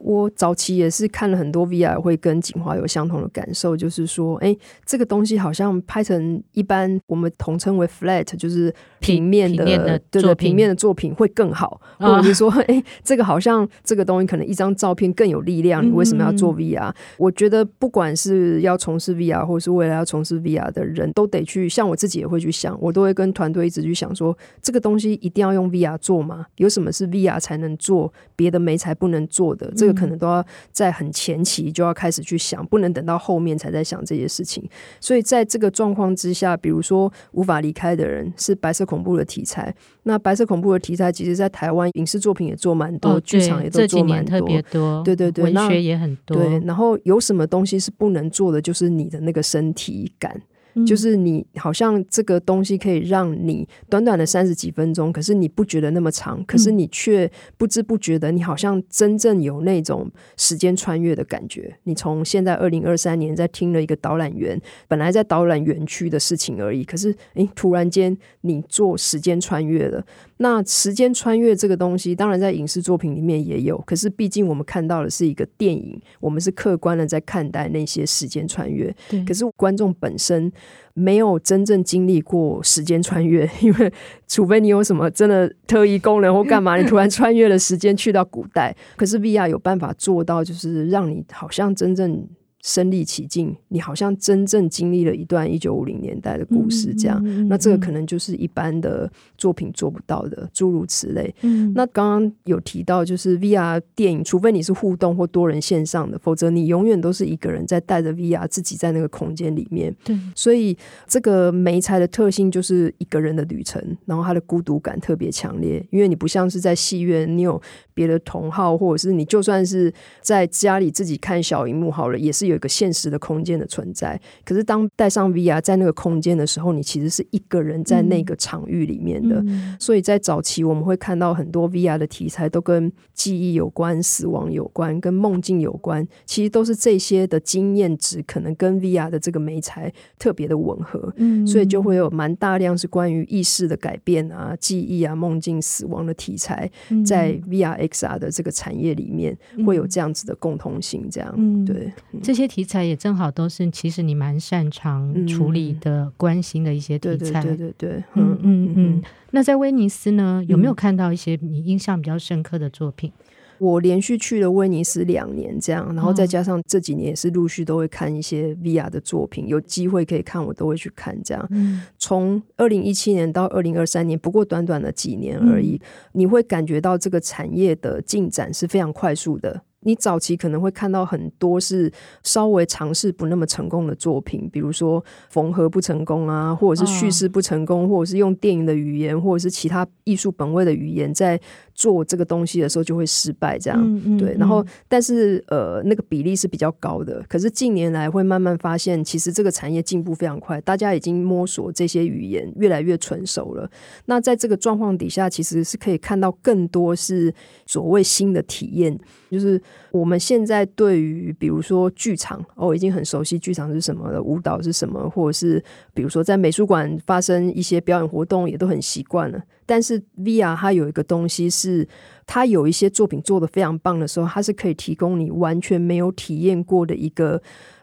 [0.00, 16.90] 我早期也是看了很多 VR，会跟景华有相同的感受，就是说，哎，这个东西好像拍成一般我们统称为 flat，就是平面的，平面的对对，平面的作品会更好，或者是说，哎，这个好像这个东西可能一张照片更有力量，你为什么要做 VR？
[16.90, 26.46] 嗯，我觉得不管是要从事 VR，或者是未来要从事 VR 的人都得去，像我自己也会去想，我都会跟团队一直去想说，这个东西一定要用 VR 做吗？
[26.56, 29.70] 有什么是 VR 才能做，别的媒材不能做的？
[29.76, 34.68] 这个可能都要在很前期就要开始去想，不能等到后面才在想这些事情。
[35.00, 39.74] 所以在这个状况之下，比如说无法离开的人是白色恐怖的题材，
[40.04, 46.36] 那白色恐怖的题材其实，在台湾影视作品也做蛮多，剧场也都做蛮多，特别多，对对对，文学也很多。
[46.36, 50.40] 对，然后有什么东西是不能做的，就是你的那个身体感。
[50.74, 61.76] 嗯、就是你好像这个东西可以让你短短的三十几分钟，可是你不觉得那么长，可是你却不知不觉的，你好像真正有那种时间穿越的感觉。
[61.84, 70.04] 你从现在二零二三年在听了一个导览员本来在导览园区的事情而已，可是诶，突然间你做时间穿越了。
[70.42, 78.94] 那时间穿越这个东西，当然在影视作品里面也有，可是毕竟我们看到的是一个电影，我们是客观的在看待那些时间穿越。
[79.10, 80.50] 对可是观众本身
[80.94, 83.92] 没有真正经历过时间穿越， 因为
[84.26, 88.74] 除非你有什么真的特异功能或干嘛，你突然 穿越了时间去到古代。
[88.96, 92.26] 可是 VR 有办法做到，就是让你好像真正。
[92.62, 101.34] 身历其境，你好像真正经历了一段一九五零年代的故事，这样，嗯嗯嗯、那这个可能就是一般的作品做不到的，诸如此类。
[101.40, 109.94] 嗯、那刚刚有提到，就是 VR 电影，除非你是互动或多人线上的，否则你永远都是一个人在带着 VR 自己在那个空间里面。
[110.04, 117.58] 对，所以这个媒材的特性就是一个人的旅程，然后他的孤独感特别强烈，因为你不像是在戏院，你有
[117.94, 122.49] 别的同好，或者是你就算是在家里自己看小荧幕好了，也是。
[122.50, 129.42] 有一个现实的空间的存在，可是当戴上 VR 在那个空间的时候，你其实是一个人在那个场域里面的。
[129.46, 146.70] 嗯、所以在早期我们会看到很多 VR 的题材都跟记忆有关、死亡有关、跟梦境有关，其实都是这些的经验值可能跟 VR 的这个媒材特别的吻合，嗯、所以就会有蛮大量是关于意识的改变啊、记忆啊、梦境、死亡的题材，
[147.06, 151.92] 在 VR XR 的这个产业里面会有这样子的共同性，这样、嗯、对。
[152.22, 157.42] 这些题材也正好都是，其实你蛮擅长处理的、嗯、关心的一些题材。
[157.42, 159.02] 对对对对，嗯嗯嗯。
[159.30, 163.12] 那在威尼斯呢，有没有看到一些你印象比较深刻的作品？
[163.58, 171.14] 我连续去了威尼斯两年，这样，然后再加上这几年也是陆续都会看一些 VR 的作品，有机会可以看，我都会去看。
[171.22, 171.50] 这样，
[171.98, 175.78] 从二零一七年到二零二三年，不过短短的几年而已，
[176.12, 179.62] 你会感觉到这个产业的进展是非常快速的。
[179.82, 181.90] 你早期可能会看到很多是
[182.22, 191.40] 稍微尝试不那么成功的作品，比如说缝合不成功啊，或者是叙事不成功，或者是用电影的语言，或者是其他艺术本位的语言在
[191.74, 194.36] 做这个东西的时候就会失败，这样、嗯嗯、对。
[194.38, 197.24] 然后，但是呃，那个比例是比较高的。
[197.26, 203.70] 可是近年来会慢慢发现，其实这个产业进步非常快，大家已经摸索这些语言越来越纯熟了。
[204.04, 207.32] 那在这个状况底下，其实是可以看到更多是
[207.64, 208.98] 所谓新的体验，
[209.30, 209.60] 就是
[209.90, 219.42] 我们现在对于比如说剧场哦，已经很熟悉剧场是什么了，舞蹈是什么，或者是比如说在美术馆发生一些表演活动，也都很习惯了。
[219.66, 221.86] 但是 VR 它有一个东西是，
[222.26, 227.40] 它有一些作品做的非常棒的时候，它是可以提供你完全没有体验过的一个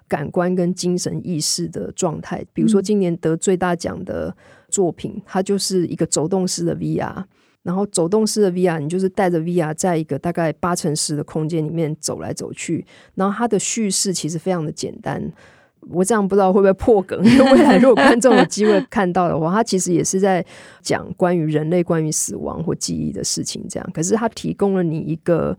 [0.07, 2.45] 感官跟精神意识的状态。
[2.53, 4.35] 比如说今年得最大奖的
[4.67, 7.23] 作品，它就是一个走动式的 VR，
[7.67, 15.21] 然后走动式的 VR，你就是带着 VR 在一个大概八乘十的空间里面走来走去，然后它的叙事其实非常的简单。
[15.89, 20.45] 我这样不知道会不会破梗，因为未来如果观众有机会看到的话，他其实也是在
[20.81, 23.65] 讲关于人类、关于死亡或记忆的事情。
[23.69, 25.57] 这样，可是他提供了你一个，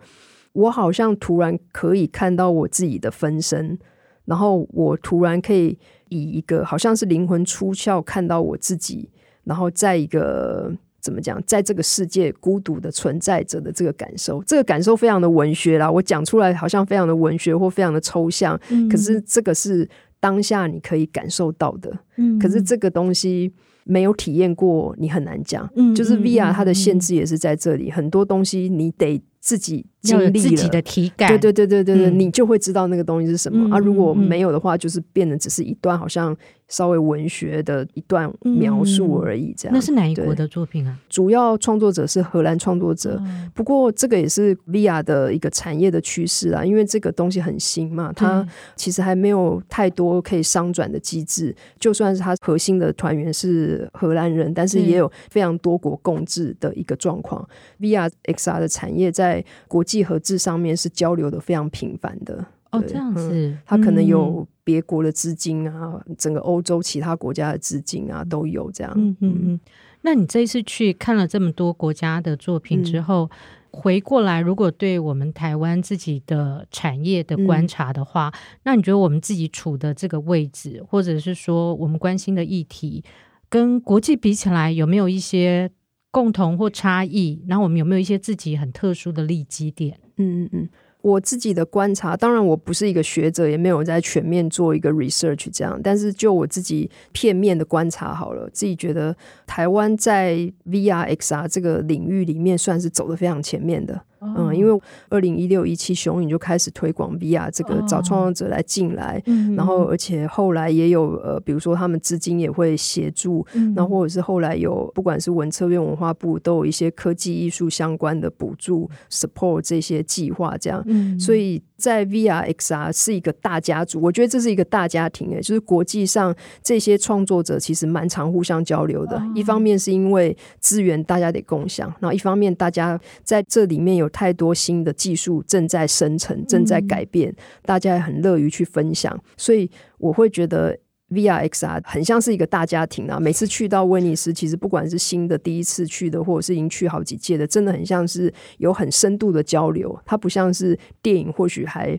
[0.54, 3.78] 我好像突然可以看到我自己的分身，
[4.24, 9.10] 然后我突然可以以一个好像是灵魂出窍看到我自己，
[9.44, 10.72] 然后在一个。
[11.08, 15.90] 怎么讲，在这个世界孤独的存在着的这个感受，这个感受非常的文学啦。
[15.90, 19.88] 我讲出来好像非常的文学或非常的抽象，嗯、可是这个是
[20.20, 21.90] 当下你可以感受到的。
[22.18, 23.50] 嗯、可是这个东西
[23.84, 25.66] 没有体验过，你很难讲。
[25.76, 29.86] 嗯、就是 VR 它的限制也是在这里，嗯、很多东西你得自己。
[30.00, 33.78] 经历自己的体感，对对对对对对，嗯、你就会知道那个东西是什么、嗯、啊。
[33.78, 36.34] 如果没有的话，就是变得只是一段好像
[36.68, 39.54] 稍微文学的一段描述而已。
[39.56, 40.98] 这样，那是哪一国的作品啊？
[41.08, 46.64] 主要创作者是荷兰创作者，嗯、不过这个也是 VR 的一个产业的趋势啊。
[46.64, 51.54] 因为这个东西很新嘛，它其实还没有太多可以商转的机制。
[51.80, 57.48] 就算是它核心的团员是荷兰人，但是也有非常多国共治的一个状况。
[57.78, 68.92] 嗯、VR XR 的产业在国际合资上面是交流的非常频繁的哦，这样子，他可能有别国的资金啊，嗯、整个欧洲其他国家的资金啊都有这样。
[68.96, 69.60] 嗯嗯嗯。
[70.02, 83.02] 那你这一次去看了这么多国家的作品之后，嗯、回过来，如果对我们台湾自己的产业的观察的话，嗯、那你觉得我们自己处的这个位置，或者是说我们关心的议题，
[83.48, 85.70] 跟国际比起来，有没有一些？
[86.10, 90.00] 共同或差异，然后我们有没有一些自己很特殊的利基点？
[90.16, 90.68] 嗯嗯嗯，
[91.00, 100.34] 我自己的观察，当然我不是一个学者，也没有在全面做一个 research 这样，但是就我自己片面的观察好了，自己觉得台湾在
[100.66, 104.02] VR XR 这个领域里面算是走的非常前面的。
[104.20, 113.46] 嗯，因为二零一六一七雄影就开始推广 VR 这个找创作者来进来，哦、然后而且后来也有呃，比如说他们资金也会协助，
[113.76, 134.07] 然后或者是后来有不管是文策院文化部都有一些科技艺术相关的补助 support 这些计划这样，嗯、所以在 VR XR 是一个大家族，我觉得这是一个大家庭诶，就是国际上这些创作者其实蛮常互相交流的，哦、一方面是因为资源大家得共享，然后一方面大家在这里面有。
[134.08, 140.78] 太多新的技术正在生成，正在改变，嗯、大家也很乐于去分享，所以我会觉得
[141.10, 143.18] VR XR 很像是一个大家庭啊。
[143.18, 149.98] 每次去到威尼斯，其实不管是新的第一次去的，或者是已经去好几届的，真的很像是有很深度的交流。
[150.04, 151.98] 它不像是电影，或许还。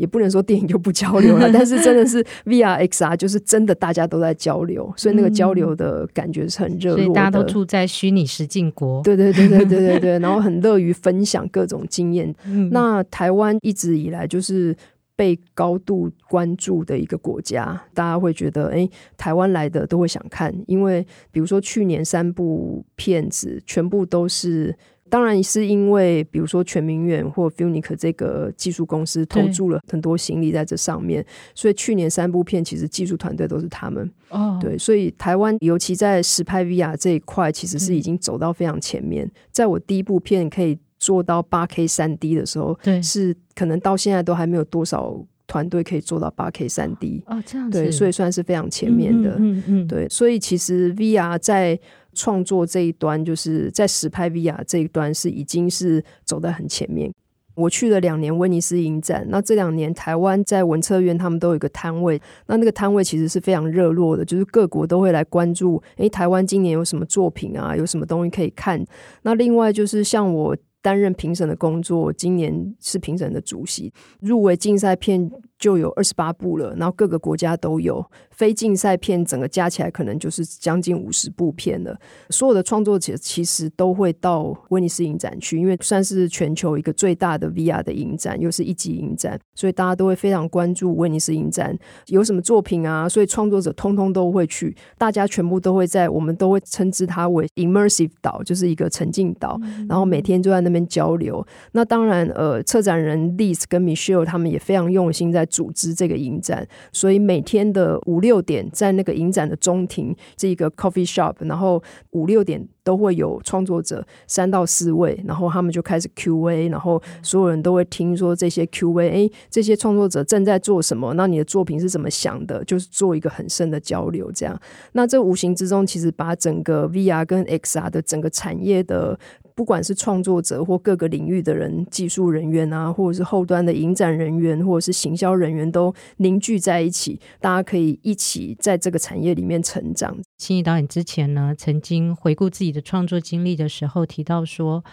[0.00, 7.04] 也不能说电影就不交流了， 但是真的是 VR XR，就是真的大家都在交流，所以那个交流的感觉是很热络的。
[7.04, 12.34] 所以大家都住在虚拟实境国，对对对对对对对，然后很乐于分享各种经验。
[12.72, 14.74] 那台湾一直以来就是
[15.14, 18.88] 被高度关注的一个国家，大家会觉得，哎，
[19.18, 24.74] 台湾来的都会想看，因为比如说去年三部片子全部都是。
[25.10, 34.10] 当然是因为，比如说全民远或 Funike 这个技术公司投注了很多心力在这上面，所以去年三部片其实技术团队都是他们。
[34.30, 39.30] 哦，对，所以台湾尤其在实拍 VR 这一块，其实是已经走到非常前面。
[39.50, 45.20] 在我第一部片可以做到八 K 三 D 的时候，对，是可能到现在都还没有多少
[45.50, 47.20] 团队可以做到八 K 三 D。
[47.26, 49.34] 哦，这样子，对，所以算是非常前面的。
[49.40, 51.76] 嗯嗯，对，所以其实 VR 在
[52.14, 57.12] 创作这一端，就是在实拍 VR 这一端是已经是走在很前面。
[57.56, 68.82] 我去了两年威尼斯影展，那这两年台湾在文策院他们都有一个摊位，那那个摊位其实是非常热络的，就是各国都会来关注，诶，台湾今年有什么作品啊，有什么东西可以看。
[69.22, 78.04] 那另外就是像我担任评审的工作，今年是评审的主席，入围竞赛片就有二十八部了，然后各个国家都有。
[78.30, 81.94] 非竞赛片整个加起来可能就是将近五十部片了。
[82.30, 93.06] 所有的创作者其实都会到威尼斯影展去，因为算是全球一个最大的 VR 的影展，又是一级影展，所以大家都会非常关注威尼斯影展有什么作品啊。
[93.06, 101.46] 所以创作者通通都会去，大家全部都会在，我们都会称之它为 immersive 岛，就是一个沉浸岛，然后每天就在那边交流。
[101.72, 108.40] 那当然，呃，策展人 Liz 跟 Michelle 他们也非常用心在组织这个影展，所以每天的五六。
[108.40, 111.80] 点在那个影展的中庭，这个 coffee shop，然后
[112.12, 124.58] 五六点都会有创作者三到四位，然后他们就开始 Q&A，然后所有人都会听说这些 Q&A，这些创作者正在做什么，那你的作品是怎么想的，就是做一个很深的交流，这样，
[124.92, 129.18] 那这无形之中其实把整个 VR 跟 XR 的整个产业的。
[129.60, 140.16] 不管是创作者或各个领域的人，技术人员啊，或者是后端的影展人员，或者是行销人员，都凝聚在一起，大家可以一起在这个产业里面成长。
[140.38, 144.82] 心怡导演之前呢，曾经回顾自己的创作经历的时候，提到说，《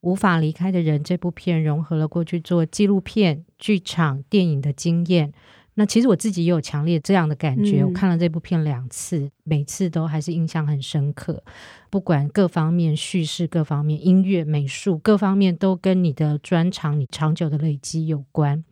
[0.00, 5.34] 无法离开的人》这部片融合了过去做纪录片、剧场、电影的经验。
[5.78, 11.42] 那其实我自己也有强烈这样的感觉，嗯、我看了这部片两次，每次都还是印象很深刻。
[11.90, 18.64] 不管各方面叙事、各方面音乐、美术各方面，都跟你的专长、你长久的累积有关，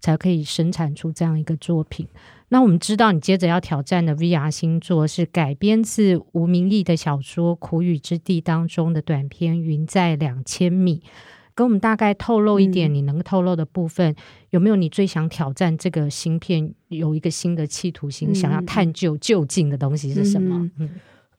[0.00, 2.06] 才可以生产出这样一个作品。
[2.50, 11.02] 那我们知道，你接着要挑战的 VR 星座是改编自吴明益的小说《苦雨之地》当中的短篇《云在两千米》。
[11.54, 14.16] 给我们大概透露一点你能透露的部分，嗯、
[14.50, 20.70] 有没有你最想挑战这个芯片有一个新的企图心，嗯、想要探究究竟的东西是什么？
[20.78, 20.90] 嗯，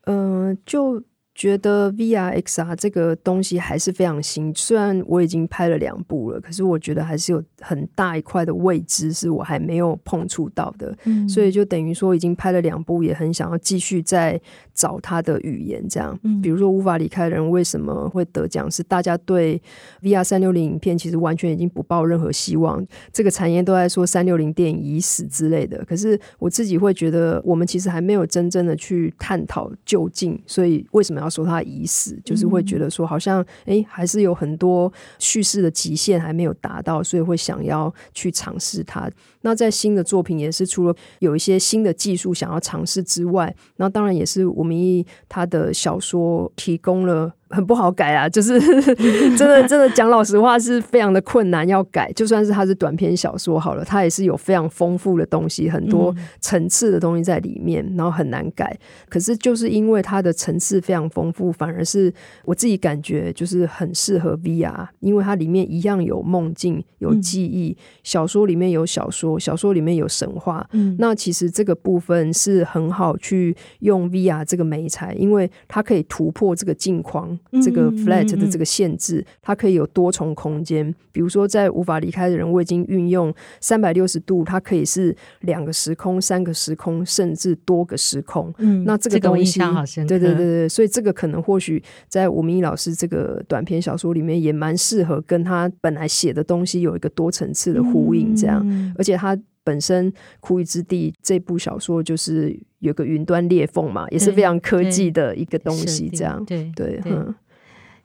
[0.06, 1.04] 呃、就。
[1.34, 14.40] 觉得 VR XR 这个东西还是非常新，虽然我已经拍了两部了，可是我觉得还是有很大一块的未知是我还没有碰触到的，嗯、所以就等于说已经拍了两部，也很想要继续再
[14.82, 19.60] 找他的语言，这样，嗯、比如说无法离开的人为什么会得奖，是大家对
[20.02, 31.32] VR 三六零影片其实完全已经不抱任何希望，这个产业都在说三六零电影已死之类的，可是我自己会觉得我们其实还没有真正的去探讨究竟，所以为什么要？
[31.32, 39.10] 说它已死，就是会觉得说好像哎，还是有很多叙事的极限还没有达到，所以会想要去尝试它。
[39.44, 48.60] 那在新的作品也是除了有一些新的技术想要尝试之外，那当然也是吴名义他的小说提供了很不好改啊， 就是
[49.36, 52.12] 真的 真的讲老实话是非常的困难要改。
[52.14, 58.78] 就算是它是短篇小说好了，它也是有非常丰富的东西，很多层次的东西在里面，然后很难改。
[59.10, 62.14] 可是就是因为它的层次非常丰富，反而是
[62.46, 67.78] 我自己感觉就是很适合 VR，因为它里面一样有梦境、有记忆。
[68.04, 70.68] 小说里面有小说，小说里面有神话。
[70.98, 77.38] 那其实这个部分是很好去用 VR 这个媒材，因为它可以突破这个镜框。
[77.64, 80.94] 这个 flat 的这个限制，它可以有多重空间。
[81.12, 88.54] 比如说，在无法离开的人，我已经运用三百六十度，它可以是两个时空、三个时空，甚至多个时空。
[88.60, 98.36] 嗯，那这个东西，这个、对对对对，所以这个可能或许在吴明义老师这个短篇小说里面也蛮适合跟他本来写的东西有一个多层次的呼应。
[98.36, 99.38] 这样，嗯、而且他
[99.72, 102.60] 本身《苦雨之地》这部小说就是。
[102.82, 107.36] 有个云端裂缝嘛，也是非常科技的一个东西，这样对对，嗯。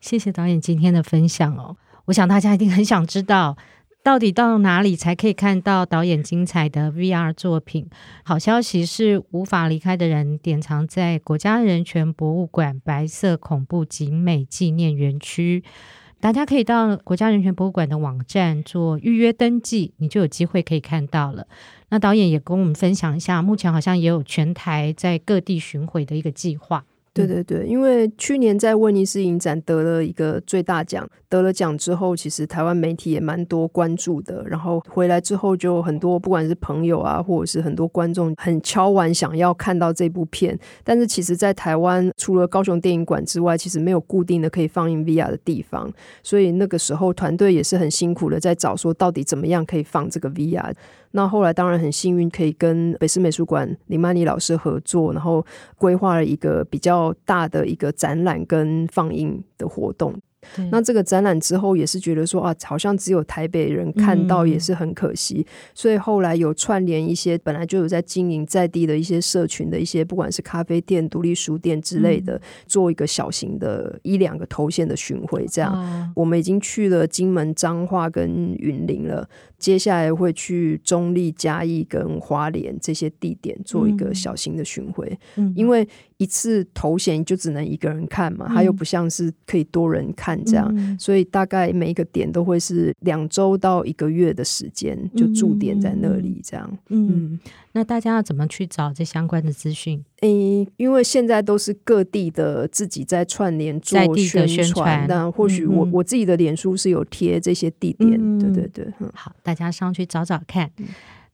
[0.03, 3.57] 谢谢导演今天的分享哦，我想大家一定很想知道，
[4.03, 7.89] 到底到哪里才可以看到导演精彩的 VR 作品？
[8.23, 15.65] 好消息是，无法离开的人典藏在国家人权博物馆白色恐怖景美纪念园区。
[16.27, 21.47] 大家可以到国家人权博物馆的网站做预约登记，你就有机会可以看到了。
[21.91, 26.85] 那导演也跟我们分享一下，目前好像也有全台在各地巡回的一个计划。
[27.25, 34.45] 对对对，因为去年在威尼斯影展得了一个最大奖，得了奖之后，其实台湾媒体也蛮多关注的。
[34.47, 40.59] 然后回来之后，就很多不管是朋友啊，或者是很多观众，很敲完想要看到这部片。
[40.85, 45.91] 但是其实，在台湾除了高雄电影馆之外，其实没有固定的可以放映 VR 的地方。
[46.23, 50.75] 所以那个时候团队也是很辛苦的，在找说到底怎么样可以放这个 VR。
[51.17, 55.43] 那后来当然很幸运，可以跟北师美术馆林曼妮老师合作，然后
[55.79, 60.15] 规划了一个比较大的一个展览跟放映的活动。
[60.71, 75.45] 那这个展览之后也是觉得说啊，好像只有台北人看到也是很可惜，嗯、所以后来有串联一些本来就有在经营在地的一些社群的一些，不管是咖啡店、独立书店之类的，嗯、做一个小型的一两个头线的巡回。
[75.47, 79.29] 这样，哦、我们已经去了金门、彰化跟云林了，
[79.59, 85.87] 接下来会去中立、嘉义跟花莲这些地点做一个小型的巡回，嗯、因为。
[86.19, 96.79] 一次头衔就只能一个人看嘛，它又不像是可以多人看这样，嗯、所以大概每一个点都会是两周到一个月的时间，就驻点在那里这样。
[96.89, 97.41] 嗯，嗯，
[97.73, 100.05] 那大家要怎么去找这相关的资讯？
[100.21, 108.93] 诶，因为现在都是各地的自己在串联做宣传，那或许我、嗯、我自己的脸书是有贴这些地点，嗯、对对对。
[109.01, 110.71] 嗯、好，大家上去找找看。
[110.79, 110.87] 嗯、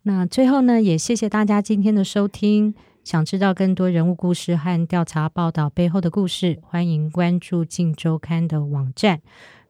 [0.03, 2.75] 那最后呢，也谢谢大家今天的收听。
[3.05, 9.21] 想知道更多人物故事和调查报道背后的故事，欢迎关注《镜周刊》的网站。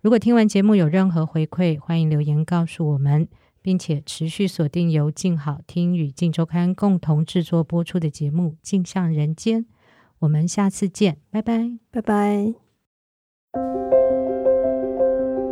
[0.01, 3.27] 如果听完节目有任何回馈，欢迎留言告诉我们，
[3.63, 9.63] 并且持续锁定由镜好听与《镜周刊》共同制作播出的节目《镜像人间》。
[10.19, 12.55] 我们下次见，拜拜，拜拜。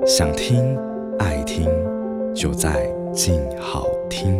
[0.06, 0.76] 想听
[1.18, 1.66] 爱听，
[2.34, 4.38] 就在镜好听。